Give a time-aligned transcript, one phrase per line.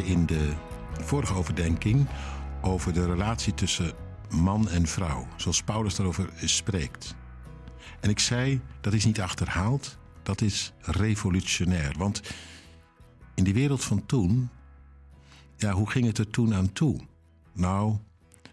[0.00, 0.52] in de
[1.00, 2.08] vorige overdenking
[2.60, 3.92] over de relatie tussen
[4.30, 7.14] man en vrouw, zoals Paulus daarover spreekt.
[8.00, 11.94] En ik zei, dat is niet achterhaald, dat is revolutionair.
[11.98, 12.22] Want
[13.34, 14.50] in die wereld van toen,
[15.56, 17.00] ja, hoe ging het er toen aan toe?
[17.52, 17.96] Nou,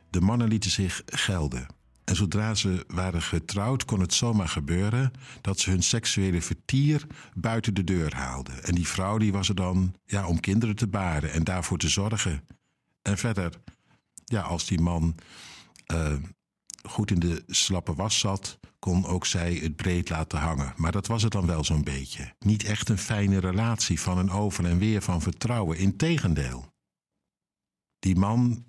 [0.09, 1.67] de mannen lieten zich gelden.
[2.09, 5.11] En zodra ze waren getrouwd, kon het zomaar gebeuren
[5.41, 8.63] dat ze hun seksuele vertier buiten de deur haalden.
[8.63, 11.89] En die vrouw die was er dan ja, om kinderen te baren en daarvoor te
[11.89, 12.47] zorgen.
[13.01, 13.53] En verder,
[14.25, 15.15] ja, als die man
[15.93, 16.13] uh,
[16.83, 20.73] goed in de slappe was zat, kon ook zij het breed laten hangen.
[20.75, 22.33] Maar dat was het dan wel zo'n beetje.
[22.39, 25.77] Niet echt een fijne relatie van een over en weer van vertrouwen.
[25.77, 26.73] Integendeel.
[27.99, 28.65] Die man,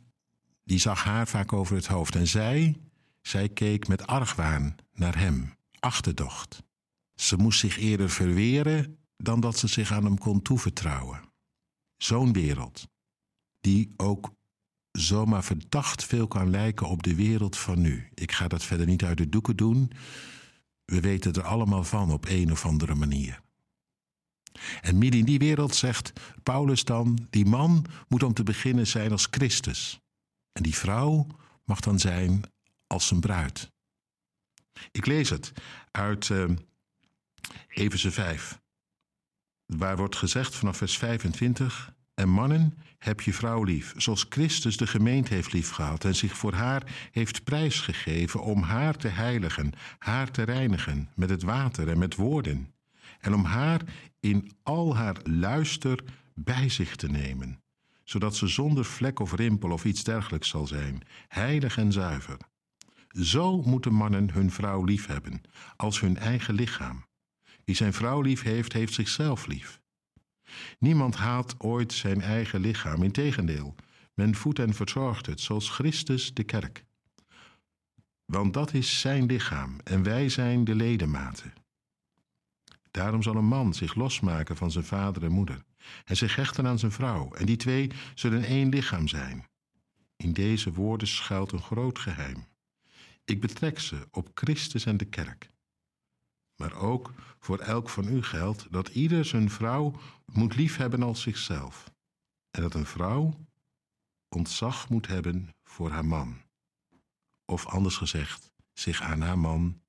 [0.65, 2.77] die zag haar vaak over het hoofd en zij,
[3.21, 6.63] zij keek met argwaan naar hem, achterdocht.
[7.15, 11.21] Ze moest zich eerder verweren dan dat ze zich aan hem kon toevertrouwen.
[11.97, 12.89] Zo'n wereld,
[13.61, 14.35] die ook
[14.93, 18.09] zomaar verdacht veel kan lijken op de wereld van nu.
[18.15, 19.93] Ik ga dat verder niet uit de doeken doen.
[20.85, 23.41] We weten er allemaal van op een of andere manier.
[24.81, 29.11] En midden in die wereld zegt Paulus dan: die man moet om te beginnen zijn
[29.11, 30.01] als Christus.
[30.53, 31.27] En die vrouw
[31.65, 32.43] mag dan zijn
[32.91, 33.73] als zijn bruid.
[34.91, 35.53] Ik lees het
[35.91, 36.45] uit uh,
[37.69, 38.61] Efeze 5,
[39.67, 44.87] waar wordt gezegd vanaf vers 25: En mannen, heb je vrouw lief, zoals Christus de
[44.87, 50.43] gemeente heeft liefgehad en zich voor haar heeft prijsgegeven om haar te heiligen, haar te
[50.43, 52.75] reinigen met het water en met woorden,
[53.21, 53.81] en om haar
[54.21, 56.05] in al haar luister
[56.35, 57.63] bij zich te nemen,
[58.05, 62.37] zodat ze zonder vlek of rimpel of iets dergelijks zal zijn, heilig en zuiver.
[63.11, 65.41] Zo moeten mannen hun vrouw lief hebben,
[65.77, 67.05] als hun eigen lichaam.
[67.65, 69.81] Wie zijn vrouw lief heeft, heeft zichzelf lief.
[70.79, 73.75] Niemand haat ooit zijn eigen lichaam, integendeel,
[74.15, 76.85] men voedt en verzorgt het, zoals Christus de kerk.
[78.25, 81.53] Want dat is zijn lichaam en wij zijn de ledematen.
[82.91, 85.65] Daarom zal een man zich losmaken van zijn vader en moeder
[86.05, 89.49] en zich hechten aan zijn vrouw, en die twee zullen één lichaam zijn.
[90.17, 92.45] In deze woorden schuilt een groot geheim.
[93.31, 95.51] Ik betrek ze op Christus en de kerk.
[96.57, 101.91] Maar ook voor elk van u geldt dat ieder zijn vrouw moet liefhebben als zichzelf.
[102.51, 103.47] En dat een vrouw
[104.29, 106.43] ontzag moet hebben voor haar man.
[107.45, 109.83] Of anders gezegd, zich aan haar man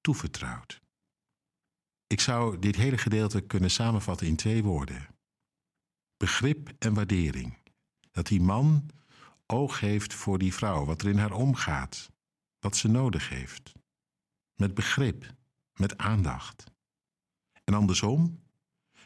[0.00, 0.80] toevertrouwt.
[2.06, 5.08] Ik zou dit hele gedeelte kunnen samenvatten in twee woorden:
[6.16, 7.58] begrip en waardering.
[8.10, 8.90] Dat die man
[9.46, 12.10] oog heeft voor die vrouw, wat er in haar omgaat,
[12.60, 13.72] wat ze nodig heeft.
[14.54, 15.34] Met begrip,
[15.74, 16.64] met aandacht.
[17.64, 18.42] En andersom,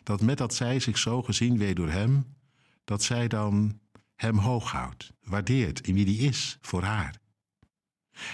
[0.03, 2.37] dat met dat zij zich zo gezien weet door hem,
[2.85, 3.81] dat zij dan
[4.15, 7.21] hem hoog houdt, waardeert in wie die is voor haar.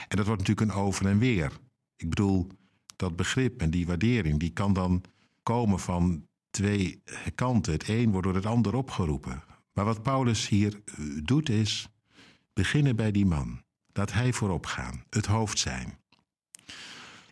[0.08, 1.52] En dat wordt natuurlijk een over en weer.
[1.96, 2.48] Ik bedoel,
[2.96, 5.02] dat begrip en die waardering, die kan dan
[5.42, 7.02] komen van twee
[7.34, 7.72] kanten.
[7.72, 9.42] Het een wordt door het ander opgeroepen.
[9.72, 11.88] Maar wat Paulus hier eh, doet is
[12.52, 13.62] beginnen bij die man.
[13.98, 15.98] Laat hij voorop gaan, het hoofd zijn.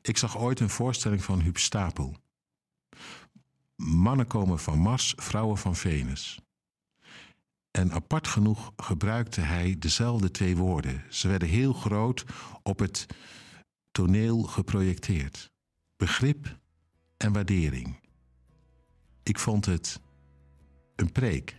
[0.02, 2.16] Ik zag ooit een voorstelling van Huub Stapel.
[3.76, 6.40] Mannen komen van Mars, vrouwen van Venus.
[7.70, 11.04] En apart genoeg gebruikte hij dezelfde twee woorden.
[11.10, 12.24] Ze werden heel groot
[12.62, 13.06] op het
[13.90, 15.50] toneel geprojecteerd.
[15.96, 16.58] Begrip
[17.16, 18.00] en waardering.
[19.22, 20.00] Ik vond het
[20.96, 21.56] een preek.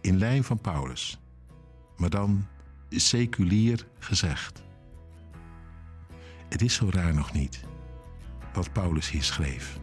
[0.00, 1.18] In lijn van Paulus,
[1.96, 2.46] maar dan
[3.00, 4.62] seculier gezegd.
[6.48, 7.60] Het is zo raar nog niet
[8.52, 9.78] wat Paulus hier schreef.